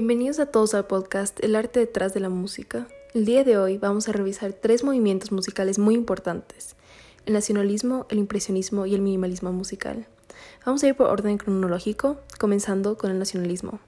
Bienvenidos 0.00 0.40
a 0.40 0.46
todos 0.46 0.72
al 0.72 0.86
podcast 0.86 1.38
El 1.44 1.54
arte 1.54 1.78
detrás 1.78 2.14
de 2.14 2.20
la 2.20 2.30
música. 2.30 2.88
El 3.12 3.26
día 3.26 3.44
de 3.44 3.58
hoy 3.58 3.76
vamos 3.76 4.08
a 4.08 4.12
revisar 4.12 4.54
tres 4.54 4.82
movimientos 4.82 5.30
musicales 5.30 5.78
muy 5.78 5.94
importantes, 5.94 6.74
el 7.26 7.34
nacionalismo, 7.34 8.06
el 8.08 8.16
impresionismo 8.16 8.86
y 8.86 8.94
el 8.94 9.02
minimalismo 9.02 9.52
musical. 9.52 10.06
Vamos 10.64 10.82
a 10.82 10.88
ir 10.88 10.94
por 10.94 11.08
orden 11.08 11.36
cronológico, 11.36 12.18
comenzando 12.38 12.96
con 12.96 13.10
el 13.10 13.18
nacionalismo. 13.18 13.78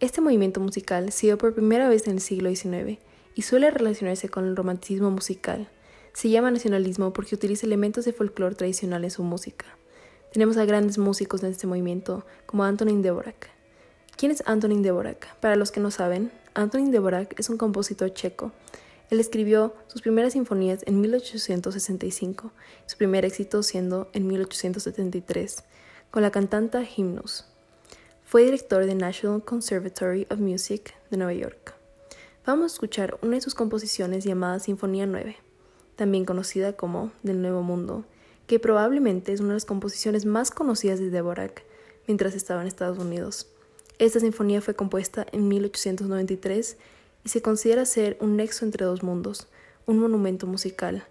Este 0.00 0.20
movimiento 0.20 0.58
musical 0.58 1.12
se 1.12 1.28
dio 1.28 1.38
por 1.38 1.54
primera 1.54 1.88
vez 1.88 2.08
en 2.08 2.14
el 2.14 2.20
siglo 2.20 2.50
XIX 2.50 2.98
y 3.36 3.42
suele 3.42 3.70
relacionarse 3.70 4.28
con 4.28 4.46
el 4.46 4.56
romanticismo 4.56 5.12
musical. 5.12 5.68
Se 6.14 6.30
llama 6.30 6.50
nacionalismo 6.50 7.12
porque 7.12 7.36
utiliza 7.36 7.64
elementos 7.64 8.04
de 8.04 8.12
folclore 8.12 8.56
tradicional 8.56 9.04
en 9.04 9.12
su 9.12 9.22
música. 9.22 9.66
Tenemos 10.32 10.56
a 10.56 10.64
grandes 10.64 10.98
músicos 10.98 11.44
en 11.44 11.52
este 11.52 11.68
movimiento, 11.68 12.26
como 12.44 12.64
Antonin 12.64 13.02
Dvorak. 13.02 13.53
¿Quién 14.16 14.30
es 14.30 14.44
Antonin 14.46 14.82
Dvorak? 14.82 15.34
Para 15.40 15.56
los 15.56 15.72
que 15.72 15.80
no 15.80 15.90
saben, 15.90 16.30
Antonin 16.54 16.92
Dvorak 16.92 17.38
es 17.38 17.50
un 17.50 17.56
compositor 17.56 18.14
checo. 18.14 18.52
Él 19.10 19.18
escribió 19.18 19.74
sus 19.88 20.02
primeras 20.02 20.34
sinfonías 20.34 20.82
en 20.86 21.00
1865, 21.00 22.52
su 22.86 22.96
primer 22.96 23.24
éxito 23.24 23.64
siendo 23.64 24.08
en 24.12 24.28
1873, 24.28 25.64
con 26.12 26.22
la 26.22 26.30
cantanta 26.30 26.84
Hymnus. 26.84 27.46
Fue 28.24 28.44
director 28.44 28.86
del 28.86 28.98
National 28.98 29.44
Conservatory 29.44 30.28
of 30.30 30.38
Music 30.38 30.94
de 31.10 31.16
Nueva 31.16 31.34
York. 31.34 31.74
Vamos 32.46 32.72
a 32.72 32.74
escuchar 32.74 33.18
una 33.20 33.34
de 33.34 33.40
sus 33.40 33.56
composiciones 33.56 34.22
llamada 34.22 34.60
Sinfonía 34.60 35.06
9, 35.06 35.36
también 35.96 36.24
conocida 36.24 36.74
como 36.74 37.10
Del 37.24 37.42
Nuevo 37.42 37.62
Mundo, 37.62 38.04
que 38.46 38.60
probablemente 38.60 39.32
es 39.32 39.40
una 39.40 39.50
de 39.50 39.54
las 39.54 39.64
composiciones 39.64 40.24
más 40.24 40.52
conocidas 40.52 41.00
de 41.00 41.10
Dvorak 41.10 41.64
mientras 42.06 42.34
estaba 42.34 42.60
en 42.60 42.68
Estados 42.68 42.98
Unidos. 42.98 43.48
Esta 43.98 44.18
sinfonía 44.18 44.60
fue 44.60 44.74
compuesta 44.74 45.24
en 45.30 45.46
1893 45.46 46.76
y 47.24 47.28
se 47.28 47.42
considera 47.42 47.84
ser 47.84 48.16
un 48.20 48.36
nexo 48.36 48.64
entre 48.64 48.84
dos 48.84 49.04
mundos, 49.04 49.46
un 49.86 50.00
monumento 50.00 50.48
musical, 50.48 51.06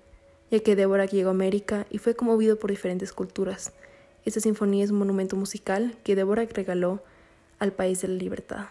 ya 0.52 0.60
que 0.60 0.76
Dvorak 0.76 1.12
llegó 1.12 1.30
a 1.30 1.32
América 1.32 1.88
y 1.90 2.00
fue 2.00 2.16
conmovido 2.16 2.60
por 2.60 2.72
diferentes 2.72 3.14
culturas. 3.14 3.72
Esta 4.26 4.42
sinfonía 4.42 4.84
es 4.84 4.92
un 4.92 5.00
monumento 5.00 5.38
musical 5.38 5.96
que 6.04 6.16
Dvorak 6.16 6.52
regaló 6.54 7.02
al 7.58 7.72
país 7.72 8.02
de 8.02 8.10
la 8.10 8.16
libertad. 8.16 8.66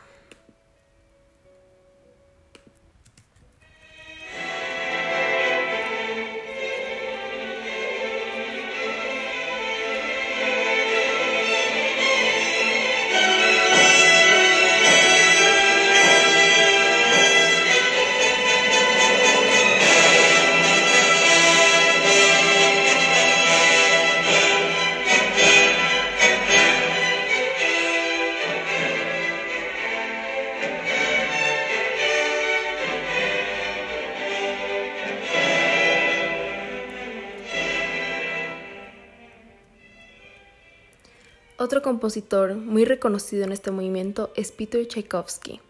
Otro 41.73 41.81
compositor 41.81 42.55
muy 42.55 42.85
reconocido 42.85 43.45
en 43.45 43.53
este 43.53 43.71
movimiento 43.71 44.31
es 44.37 44.53
Peter 44.53 44.87
Tchaikovsky. 44.87 45.63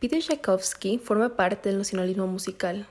Peter 0.00 0.20
Tchaikovsky 0.20 0.98
forma 0.98 1.36
parte 1.36 1.68
del 1.68 1.78
nacionalismo 1.78 2.26
musical, 2.26 2.88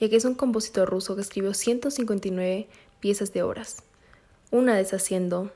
ya 0.00 0.08
que 0.08 0.16
es 0.16 0.24
un 0.24 0.34
compositor 0.34 0.90
ruso 0.90 1.14
que 1.14 1.20
escribió 1.20 1.54
159 1.54 2.66
piezas 2.98 3.32
de 3.32 3.44
obras, 3.44 3.84
una 4.50 4.74
de 4.74 4.82
esas 4.82 5.04
siendo 5.04 5.52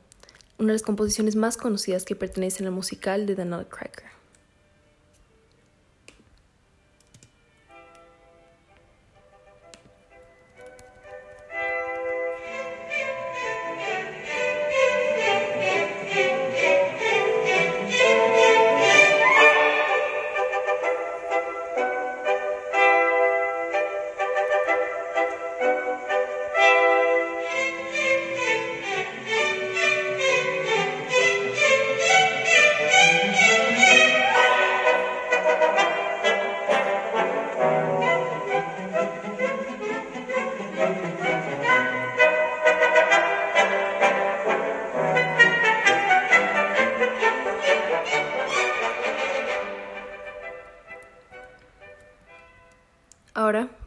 una 0.57 0.69
de 0.69 0.75
las 0.75 0.83
composiciones 0.83 1.35
más 1.35 1.57
conocidas 1.57 2.05
que 2.05 2.15
pertenecen 2.15 2.67
al 2.67 2.73
musical 2.75 3.27
de 3.27 3.35
The 3.35 3.47
Nutcracker. 3.47 4.20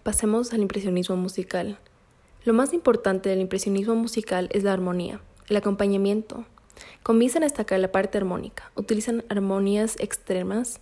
Pasemos 0.03 0.53
al 0.53 0.61
impresionismo 0.61 1.15
musical. 1.15 1.79
Lo 2.43 2.53
más 2.53 2.73
importante 2.73 3.29
del 3.29 3.39
impresionismo 3.39 3.95
musical 3.95 4.49
es 4.51 4.63
la 4.63 4.73
armonía, 4.73 5.21
el 5.47 5.55
acompañamiento. 5.55 6.45
Comienzan 7.03 7.43
a 7.43 7.45
destacar 7.45 7.79
la 7.79 7.91
parte 7.91 8.17
armónica. 8.17 8.71
Utilizan 8.75 9.23
armonías 9.29 9.95
extremas, 9.99 10.81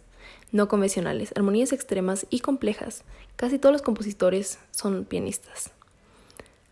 no 0.52 0.68
convencionales, 0.68 1.32
armonías 1.36 1.72
extremas 1.72 2.26
y 2.30 2.40
complejas. 2.40 3.04
Casi 3.36 3.60
todos 3.60 3.74
los 3.74 3.82
compositores 3.84 4.58
son 4.72 5.06
pianistas. 5.06 5.72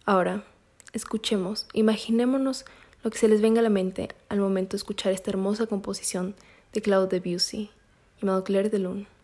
Ahora, 0.06 0.44
escuchemos, 0.92 1.68
imaginémonos 1.74 2.66
lo 3.04 3.12
que 3.12 3.20
se 3.20 3.28
les 3.28 3.42
venga 3.42 3.60
a 3.60 3.64
la 3.64 3.70
mente 3.70 4.10
al 4.28 4.40
momento 4.40 4.72
de 4.72 4.78
escuchar 4.78 5.14
esta 5.14 5.30
hermosa 5.30 5.68
composición 5.68 6.36
de 6.74 6.82
Claude 6.82 7.20
Debussy 7.20 7.70
y 8.22 8.26
Claire 8.44 8.70
de 8.70 8.80
Lune. 8.80 9.19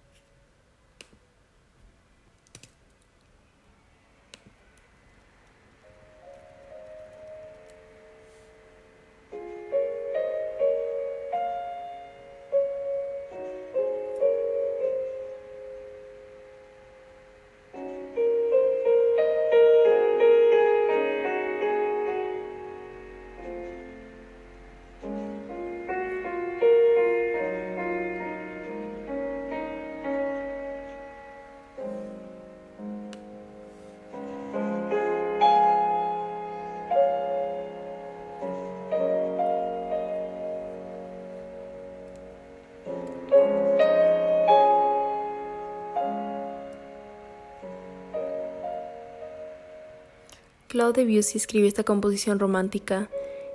Claude 50.76 51.06
Debussy 51.06 51.38
escribió 51.38 51.70
esta 51.70 51.86
composición 51.86 52.38
romántica 52.38 53.10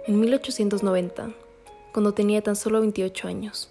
en 0.06 0.18
1890, 0.20 1.34
cuando 1.92 2.14
tenía 2.14 2.40
tan 2.40 2.56
solo 2.56 2.80
28 2.80 3.28
años, 3.28 3.68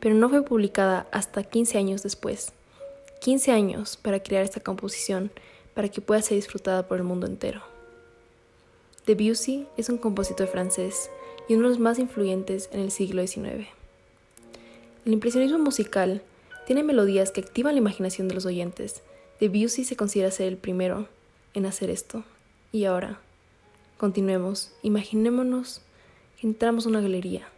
pero 0.00 0.16
no 0.16 0.28
fue 0.28 0.42
publicada 0.44 1.06
hasta 1.12 1.44
15 1.44 1.78
años 1.78 2.02
después. 2.02 2.50
15 3.20 3.52
años 3.52 3.96
para 3.96 4.20
crear 4.20 4.42
esta 4.42 4.58
composición 4.58 5.30
para 5.74 5.88
que 5.88 6.00
pueda 6.00 6.22
ser 6.22 6.38
disfrutada 6.38 6.88
por 6.88 6.98
el 6.98 7.04
mundo 7.04 7.28
entero. 7.28 7.62
Debussy 9.06 9.68
es 9.76 9.88
un 9.90 9.98
compositor 9.98 10.48
francés 10.48 11.08
y 11.48 11.54
uno 11.54 11.68
de 11.68 11.68
los 11.68 11.78
más 11.78 12.00
influyentes 12.00 12.68
en 12.72 12.80
el 12.80 12.90
siglo 12.90 13.24
XIX. 13.24 13.68
El 15.06 15.12
impresionismo 15.12 15.60
musical 15.60 16.20
tiene 16.66 16.82
melodías 16.82 17.30
que 17.30 17.42
activan 17.42 17.76
la 17.76 17.80
imaginación 17.80 18.26
de 18.26 18.34
los 18.34 18.44
oyentes. 18.44 19.02
Debussy 19.38 19.84
se 19.84 19.94
considera 19.94 20.32
ser 20.32 20.48
el 20.48 20.56
primero 20.56 21.06
en 21.54 21.64
hacer 21.64 21.90
esto. 21.90 22.24
Y 22.70 22.84
ahora, 22.84 23.18
continuemos. 23.96 24.72
Imaginémonos 24.82 25.80
que 26.38 26.46
entramos 26.46 26.84
a 26.84 26.90
una 26.90 27.00
galería 27.00 27.48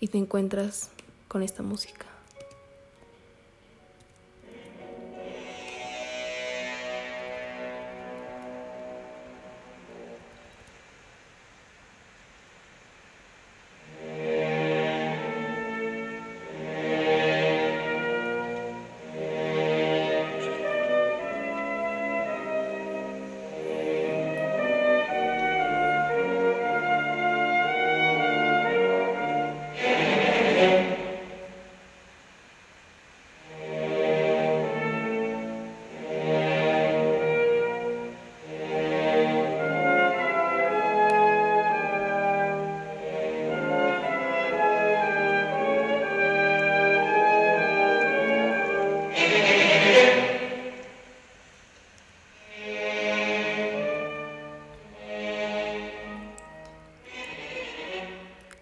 y 0.00 0.08
te 0.08 0.18
encuentras 0.18 0.90
con 1.28 1.44
esta 1.44 1.62
música. 1.62 2.17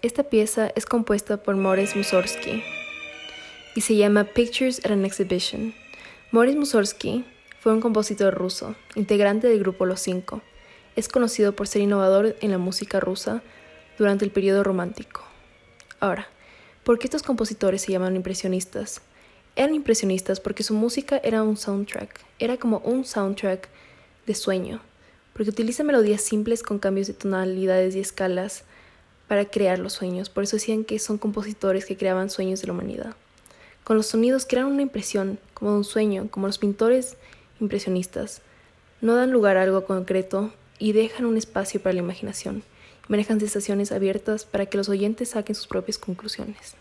Esta 0.06 0.22
pieza 0.22 0.70
es 0.76 0.86
compuesta 0.86 1.36
por 1.38 1.56
Morris 1.56 1.96
Mussorgsky 1.96 2.62
y 3.74 3.80
se 3.80 3.96
llama 3.96 4.22
Pictures 4.22 4.78
at 4.84 4.92
an 4.92 5.04
Exhibition. 5.04 5.74
Morris 6.30 6.54
Mussorgsky 6.54 7.24
fue 7.58 7.72
un 7.72 7.80
compositor 7.80 8.32
ruso, 8.32 8.76
integrante 8.94 9.48
del 9.48 9.58
grupo 9.58 9.84
Los 9.84 9.98
Cinco. 9.98 10.42
Es 10.94 11.08
conocido 11.08 11.56
por 11.56 11.66
ser 11.66 11.82
innovador 11.82 12.36
en 12.40 12.52
la 12.52 12.58
música 12.58 13.00
rusa 13.00 13.42
durante 13.98 14.24
el 14.24 14.30
periodo 14.30 14.62
romántico. 14.62 15.22
Ahora, 15.98 16.28
¿por 16.84 17.00
qué 17.00 17.08
estos 17.08 17.24
compositores 17.24 17.82
se 17.82 17.90
llaman 17.90 18.14
impresionistas? 18.14 19.00
Eran 19.56 19.74
impresionistas 19.74 20.38
porque 20.38 20.62
su 20.62 20.74
música 20.74 21.20
era 21.24 21.42
un 21.42 21.56
soundtrack, 21.56 22.20
era 22.38 22.58
como 22.58 22.78
un 22.84 23.04
soundtrack 23.04 23.68
de 24.24 24.34
sueño, 24.36 24.80
porque 25.32 25.50
utiliza 25.50 25.82
melodías 25.82 26.20
simples 26.20 26.62
con 26.62 26.78
cambios 26.78 27.08
de 27.08 27.14
tonalidades 27.14 27.96
y 27.96 27.98
escalas 27.98 28.62
para 29.28 29.46
crear 29.46 29.78
los 29.78 29.93
sueños. 29.93 30.31
Por 30.31 30.44
eso 30.44 30.56
decían 30.56 30.84
que 30.84 30.99
son 30.99 31.19
compositores 31.19 31.84
que 31.84 31.96
creaban 31.96 32.31
sueños 32.31 32.61
de 32.61 32.69
la 32.69 32.73
humanidad. 32.73 33.14
Con 33.84 33.96
los 33.96 34.06
sonidos 34.06 34.46
crean 34.49 34.67
una 34.67 34.82
impresión, 34.82 35.38
como 35.55 35.73
de 35.73 35.76
un 35.78 35.84
sueño, 35.84 36.28
como 36.31 36.46
los 36.46 36.58
pintores 36.58 37.17
impresionistas. 37.61 38.43
No 39.00 39.14
dan 39.14 39.31
lugar 39.31 39.56
a 39.56 39.62
algo 39.62 39.84
concreto 39.84 40.52
y 40.78 40.93
dejan 40.93 41.26
un 41.26 41.37
espacio 41.37 41.81
para 41.81 41.94
la 41.94 42.00
imaginación. 42.00 42.62
Manejan 43.08 43.38
sensaciones 43.38 43.93
abiertas 43.93 44.44
para 44.44 44.67
que 44.67 44.76
los 44.76 44.88
oyentes 44.88 45.31
saquen 45.31 45.55
sus 45.55 45.67
propias 45.67 45.99
conclusiones. 45.99 46.75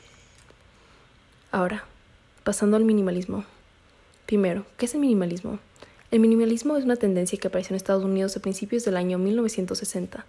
Ahora, 1.52 1.86
pasando 2.44 2.78
al 2.78 2.84
minimalismo. 2.84 3.46
Primero, 4.26 4.66
¿qué 4.78 4.88
es 4.88 4.94
el 4.96 5.02
minimalismo? 5.02 5.60
El 6.10 6.20
minimalismo 6.20 6.76
es 6.78 6.86
una 6.86 6.96
tendencia 6.96 7.38
que 7.38 7.48
apareció 7.48 7.74
en 7.74 7.78
Estados 7.78 8.04
Unidos 8.04 8.36
a 8.36 8.40
principios 8.40 8.84
del 8.86 8.98
año 8.98 9.20
1960 9.20 10.26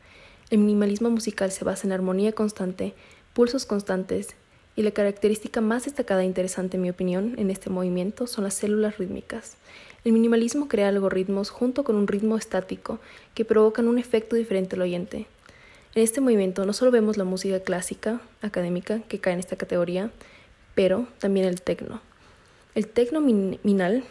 el 0.50 0.58
minimalismo 0.58 1.10
musical 1.10 1.50
se 1.50 1.64
basa 1.64 1.86
en 1.86 1.92
armonía 1.92 2.32
constante, 2.32 2.94
pulsos 3.32 3.66
constantes, 3.66 4.36
y 4.76 4.82
la 4.82 4.90
característica 4.90 5.60
más 5.60 5.86
destacada 5.86 6.22
e 6.22 6.26
interesante, 6.26 6.76
en 6.76 6.82
mi 6.82 6.90
opinión, 6.90 7.34
en 7.38 7.50
este 7.50 7.70
movimiento 7.70 8.26
son 8.26 8.44
las 8.44 8.54
células 8.54 8.98
rítmicas. 8.98 9.56
El 10.04 10.12
minimalismo 10.12 10.68
crea 10.68 10.88
algoritmos 10.88 11.50
junto 11.50 11.82
con 11.82 11.96
un 11.96 12.06
ritmo 12.06 12.36
estático 12.36 13.00
que 13.34 13.46
provocan 13.46 13.88
un 13.88 13.98
efecto 13.98 14.36
diferente 14.36 14.76
al 14.76 14.82
oyente. 14.82 15.26
En 15.94 16.02
este 16.02 16.20
movimiento 16.20 16.66
no 16.66 16.74
solo 16.74 16.90
vemos 16.90 17.16
la 17.16 17.24
música 17.24 17.58
clásica, 17.60 18.20
académica, 18.42 19.00
que 19.08 19.18
cae 19.18 19.32
en 19.32 19.40
esta 19.40 19.56
categoría, 19.56 20.10
pero 20.74 21.08
también 21.18 21.46
el 21.46 21.62
tecno. 21.62 22.02
El 22.74 22.86
tecno 22.86 23.22
minimal 23.22 24.04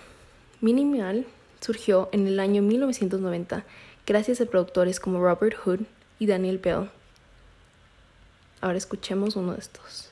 surgió 1.61 2.09
en 2.11 2.25
el 2.25 2.39
año 2.39 2.63
1990 2.63 3.63
gracias 4.07 4.41
a 4.41 4.45
productores 4.47 4.99
como 4.99 5.21
Robert 5.21 5.55
Hood, 5.63 5.81
y 6.19 6.25
Daniel 6.25 6.59
Bell. 6.59 6.89
Ahora 8.61 8.77
escuchemos 8.77 9.35
uno 9.35 9.53
de 9.53 9.59
estos. 9.59 10.09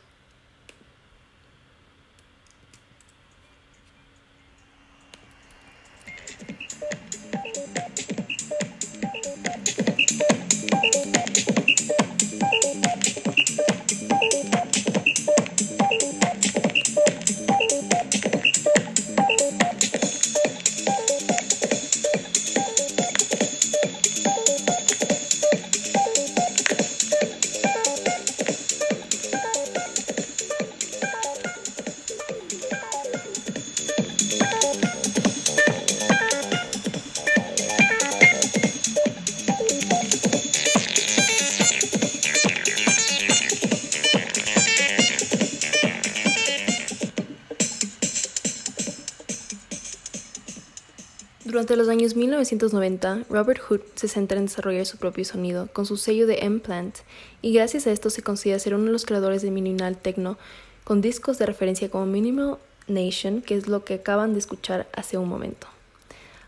Durante 51.54 51.76
los 51.76 51.88
años 51.88 52.16
1990, 52.16 53.26
Robert 53.30 53.62
Hood 53.62 53.82
se 53.94 54.08
centra 54.08 54.40
en 54.40 54.48
desarrollar 54.48 54.88
su 54.88 54.98
propio 54.98 55.24
sonido 55.24 55.70
con 55.72 55.86
su 55.86 55.98
sello 55.98 56.26
de 56.26 56.40
M-Plant 56.42 56.96
y 57.44 57.54
gracias 57.54 57.86
a 57.86 57.92
esto 57.92 58.10
se 58.10 58.24
considera 58.24 58.58
ser 58.58 58.74
uno 58.74 58.86
de 58.86 58.92
los 58.92 59.06
creadores 59.06 59.44
de 59.44 59.52
minimal 59.52 59.96
techno 59.96 60.40
con 60.84 61.02
discos 61.02 61.38
de 61.38 61.46
referencia 61.46 61.92
como 61.92 62.08
Minimal 62.08 62.58
Nation, 62.88 63.44
que 63.44 63.54
es 63.54 63.68
lo 63.68 63.86
que 63.86 63.94
acaban 63.94 64.34
de 64.34 64.40
escuchar 64.40 64.88
hace 64.94 65.20
un 65.20 65.30
momento. 65.30 65.68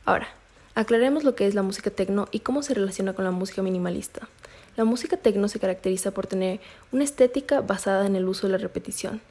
Ahora, 0.06 0.28
aclaremos 0.74 1.24
lo 1.24 1.36
que 1.36 1.46
es 1.46 1.54
la 1.54 1.62
música 1.62 1.92
techno 1.92 2.28
y 2.32 2.40
cómo 2.40 2.64
se 2.64 2.74
relaciona 2.74 3.14
con 3.14 3.26
la 3.26 3.32
música 3.32 3.62
minimalista. 3.62 4.28
La 4.76 4.86
música 4.86 5.18
techno 5.18 5.48
se 5.50 5.60
caracteriza 5.60 6.16
por 6.16 6.26
tener 6.26 6.60
una 6.92 7.04
estética 7.04 7.62
basada 7.62 8.08
en 8.08 8.16
el 8.16 8.28
uso 8.28 8.48
de 8.48 8.54
la 8.54 8.58
repetición. 8.58 9.22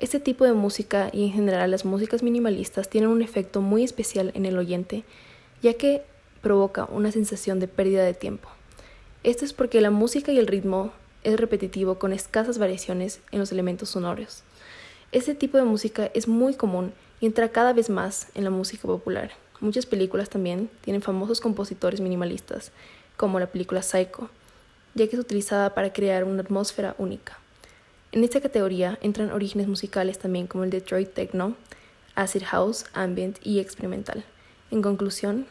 Este 0.00 0.18
tipo 0.18 0.46
de 0.46 0.54
música 0.54 1.10
y 1.12 1.26
en 1.26 1.32
general 1.32 1.70
las 1.70 1.84
músicas 1.84 2.22
minimalistas 2.22 2.88
tienen 2.88 3.10
un 3.10 3.20
efecto 3.20 3.60
muy 3.60 3.84
especial 3.84 4.32
en 4.34 4.46
el 4.46 4.56
oyente, 4.56 5.04
ya 5.60 5.74
que 5.74 6.02
provoca 6.40 6.86
una 6.86 7.12
sensación 7.12 7.60
de 7.60 7.68
pérdida 7.68 8.02
de 8.02 8.14
tiempo. 8.14 8.48
Esto 9.24 9.44
es 9.44 9.52
porque 9.52 9.82
la 9.82 9.90
música 9.90 10.32
y 10.32 10.38
el 10.38 10.46
ritmo 10.46 10.90
es 11.22 11.38
repetitivo 11.38 11.98
con 11.98 12.14
escasas 12.14 12.56
variaciones 12.56 13.20
en 13.30 13.40
los 13.40 13.52
elementos 13.52 13.90
sonoros. 13.90 14.42
Este 15.12 15.34
tipo 15.34 15.58
de 15.58 15.64
música 15.64 16.10
es 16.14 16.28
muy 16.28 16.54
común 16.54 16.94
y 17.20 17.26
entra 17.26 17.50
cada 17.50 17.74
vez 17.74 17.90
más 17.90 18.28
en 18.34 18.44
la 18.44 18.50
música 18.50 18.84
popular. 18.84 19.32
Muchas 19.60 19.84
películas 19.84 20.30
también 20.30 20.70
tienen 20.80 21.02
famosos 21.02 21.42
compositores 21.42 22.00
minimalistas, 22.00 22.72
como 23.18 23.38
la 23.38 23.48
película 23.48 23.82
Psycho, 23.82 24.30
ya 24.94 25.06
que 25.08 25.16
es 25.16 25.20
utilizada 25.20 25.74
para 25.74 25.92
crear 25.92 26.24
una 26.24 26.40
atmósfera 26.40 26.94
única. 26.96 27.38
En 28.12 28.24
esta 28.24 28.40
categoría 28.40 28.98
entran 29.02 29.30
orígenes 29.30 29.68
musicales 29.68 30.18
también 30.18 30.48
como 30.48 30.64
el 30.64 30.70
Detroit 30.70 31.14
Techno, 31.14 31.54
Acid 32.16 32.42
House, 32.42 32.86
Ambient 32.92 33.38
y 33.44 33.60
Experimental. 33.60 34.24
En 34.72 34.82
conclusión, 34.82 35.46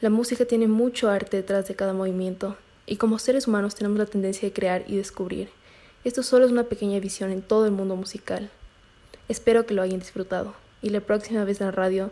la 0.00 0.08
música 0.08 0.46
tiene 0.46 0.66
mucho 0.66 1.10
arte 1.10 1.36
detrás 1.36 1.68
de 1.68 1.74
cada 1.74 1.92
movimiento 1.92 2.56
y 2.86 2.96
como 2.96 3.18
seres 3.18 3.46
humanos 3.46 3.74
tenemos 3.74 3.98
la 3.98 4.06
tendencia 4.06 4.48
de 4.48 4.54
crear 4.54 4.82
y 4.86 4.96
descubrir. 4.96 5.50
Esto 6.04 6.22
solo 6.22 6.46
es 6.46 6.52
una 6.52 6.64
pequeña 6.64 7.00
visión 7.00 7.30
en 7.30 7.42
todo 7.42 7.66
el 7.66 7.72
mundo 7.72 7.96
musical. 7.96 8.48
Espero 9.28 9.66
que 9.66 9.74
lo 9.74 9.82
hayan 9.82 10.00
disfrutado 10.00 10.54
y 10.80 10.88
la 10.88 11.02
próxima 11.02 11.44
vez 11.44 11.60
en 11.60 11.66
la 11.66 11.72
radio 11.72 12.10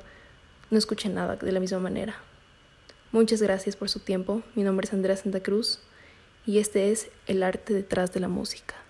no 0.70 0.76
escuchen 0.76 1.14
nada 1.14 1.36
de 1.36 1.52
la 1.52 1.60
misma 1.60 1.78
manera. 1.78 2.16
Muchas 3.10 3.40
gracias 3.40 3.74
por 3.74 3.88
su 3.88 4.00
tiempo. 4.00 4.42
Mi 4.54 4.64
nombre 4.64 4.86
es 4.86 4.92
Andrea 4.92 5.16
Santa 5.16 5.42
Cruz 5.42 5.78
y 6.44 6.58
este 6.58 6.92
es 6.92 7.08
El 7.26 7.42
arte 7.42 7.72
detrás 7.72 8.12
de 8.12 8.20
la 8.20 8.28
música. 8.28 8.85